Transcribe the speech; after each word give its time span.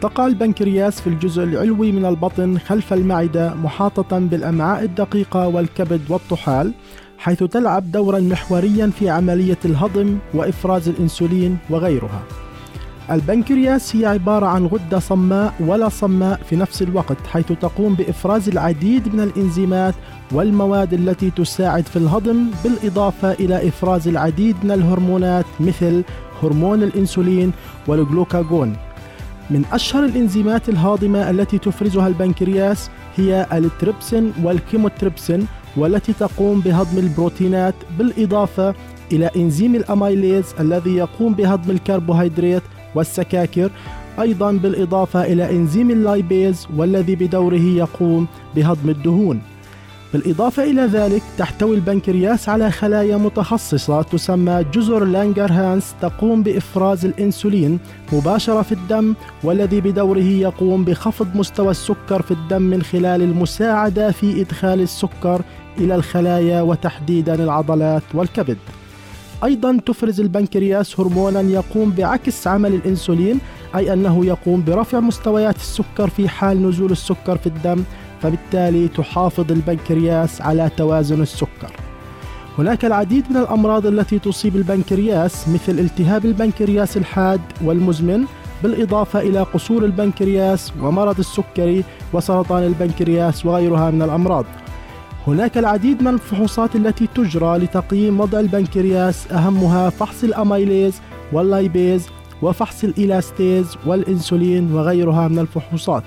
تقع 0.00 0.26
البنكرياس 0.26 1.00
في 1.00 1.06
الجزء 1.06 1.42
العلوي 1.42 1.92
من 1.92 2.04
البطن 2.04 2.58
خلف 2.58 2.92
المعدة 2.92 3.54
محاطة 3.54 4.18
بالأمعاء 4.18 4.84
الدقيقة 4.84 5.48
والكبد 5.48 6.00
والطحال 6.08 6.72
حيث 7.18 7.42
تلعب 7.44 7.92
دورا 7.92 8.20
محوريا 8.20 8.90
في 8.98 9.10
عملية 9.10 9.58
الهضم 9.64 10.18
وإفراز 10.34 10.88
الإنسولين 10.88 11.58
وغيرها. 11.70 12.22
البنكرياس 13.10 13.96
هي 13.96 14.06
عبارة 14.06 14.46
عن 14.46 14.66
غدة 14.66 14.98
صماء 14.98 15.54
ولا 15.60 15.88
صماء 15.88 16.40
في 16.50 16.56
نفس 16.56 16.82
الوقت 16.82 17.26
حيث 17.26 17.52
تقوم 17.52 17.94
بإفراز 17.94 18.48
العديد 18.48 19.14
من 19.14 19.20
الإنزيمات 19.20 19.94
والمواد 20.32 20.92
التي 20.92 21.30
تساعد 21.30 21.86
في 21.86 21.96
الهضم 21.96 22.46
بالإضافة 22.64 23.32
إلى 23.32 23.68
إفراز 23.68 24.08
العديد 24.08 24.56
من 24.64 24.70
الهرمونات 24.70 25.44
مثل 25.60 26.04
هرمون 26.42 26.82
الإنسولين 26.82 27.52
والجلوكاجون 27.86 28.76
من 29.50 29.64
أشهر 29.72 30.04
الإنزيمات 30.04 30.68
الهاضمة 30.68 31.30
التي 31.30 31.58
تفرزها 31.58 32.08
البنكرياس 32.08 32.90
هي 33.16 33.46
التريبسين 33.52 34.32
والكيموتريبسين 34.42 35.46
والتي 35.76 36.12
تقوم 36.12 36.60
بهضم 36.60 36.98
البروتينات 36.98 37.74
بالإضافة 37.98 38.74
إلى 39.12 39.30
إنزيم 39.36 39.74
الأمايليز 39.74 40.54
الذي 40.60 40.96
يقوم 40.96 41.34
بهضم 41.34 41.70
الكربوهيدرات 41.70 42.62
والسكاكر 42.94 43.70
أيضا 44.20 44.52
بالإضافة 44.52 45.24
إلى 45.24 45.50
إنزيم 45.50 45.90
اللايبيز 45.90 46.66
والذي 46.76 47.14
بدوره 47.16 47.60
يقوم 47.60 48.26
بهضم 48.56 48.90
الدهون. 48.90 49.40
بالإضافة 50.12 50.64
إلى 50.64 50.82
ذلك 50.82 51.22
تحتوي 51.38 51.76
البنكرياس 51.76 52.48
على 52.48 52.70
خلايا 52.70 53.16
متخصصة 53.16 54.02
تسمى 54.02 54.64
جزر 54.74 55.04
لانجرهانس 55.04 55.94
تقوم 56.00 56.42
بإفراز 56.42 57.04
الإنسولين 57.04 57.78
مباشرة 58.12 58.62
في 58.62 58.72
الدم 58.72 59.14
والذي 59.44 59.80
بدوره 59.80 60.18
يقوم 60.22 60.84
بخفض 60.84 61.36
مستوى 61.36 61.70
السكر 61.70 62.22
في 62.22 62.30
الدم 62.30 62.62
من 62.62 62.82
خلال 62.82 63.22
المساعدة 63.22 64.10
في 64.10 64.40
إدخال 64.40 64.80
السكر 64.80 65.42
إلى 65.78 65.94
الخلايا 65.94 66.62
وتحديدا 66.62 67.34
العضلات 67.34 68.02
والكبد. 68.14 68.56
أيضا 69.44 69.78
تفرز 69.86 70.20
البنكرياس 70.20 71.00
هرمونا 71.00 71.40
يقوم 71.40 71.90
بعكس 71.90 72.46
عمل 72.46 72.74
الإنسولين 72.74 73.38
أي 73.76 73.92
أنه 73.92 74.26
يقوم 74.26 74.64
برفع 74.64 75.00
مستويات 75.00 75.56
السكر 75.56 76.08
في 76.10 76.28
حال 76.28 76.68
نزول 76.68 76.92
السكر 76.92 77.36
في 77.36 77.46
الدم 77.46 77.84
فبالتالي 78.22 78.88
تحافظ 78.88 79.52
البنكرياس 79.52 80.42
على 80.42 80.70
توازن 80.76 81.22
السكر. 81.22 81.72
هناك 82.58 82.84
العديد 82.84 83.24
من 83.30 83.36
الأمراض 83.36 83.86
التي 83.86 84.18
تصيب 84.18 84.56
البنكرياس 84.56 85.48
مثل 85.48 85.78
التهاب 85.78 86.24
البنكرياس 86.24 86.96
الحاد 86.96 87.40
والمزمن 87.64 88.24
بالإضافة 88.62 89.20
إلى 89.20 89.42
قصور 89.42 89.84
البنكرياس 89.84 90.72
ومرض 90.82 91.18
السكري 91.18 91.84
وسرطان 92.12 92.62
البنكرياس 92.62 93.46
وغيرها 93.46 93.90
من 93.90 94.02
الأمراض. 94.02 94.44
هناك 95.26 95.58
العديد 95.58 96.02
من 96.02 96.08
الفحوصات 96.08 96.76
التي 96.76 97.06
تجرى 97.14 97.58
لتقييم 97.58 98.20
وضع 98.20 98.40
البنكرياس 98.40 99.32
أهمها 99.32 99.90
فحص 99.90 100.24
الأميليز 100.24 101.00
واللايبيز 101.32 102.06
وفحص 102.42 102.84
الإلاستيز 102.84 103.76
والإنسولين 103.86 104.72
وغيرها 104.72 105.28
من 105.28 105.38
الفحوصات. 105.38 106.04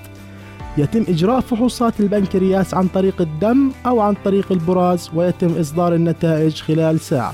يتم 0.77 1.05
إجراء 1.09 1.39
فحوصات 1.39 1.99
البنكرياس 1.99 2.73
عن 2.73 2.87
طريق 2.87 3.21
الدم 3.21 3.71
أو 3.85 3.99
عن 3.99 4.15
طريق 4.25 4.51
البراز 4.51 5.09
ويتم 5.13 5.59
إصدار 5.59 5.95
النتائج 5.95 6.61
خلال 6.61 6.99
ساعة. 6.99 7.33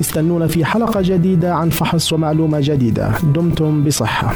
استنونا 0.00 0.46
في 0.46 0.64
حلقة 0.64 1.00
جديدة 1.04 1.54
عن 1.54 1.70
فحص 1.70 2.12
ومعلومة 2.12 2.60
جديدة. 2.60 3.12
دمتم 3.34 3.84
بصحة. 3.84 4.34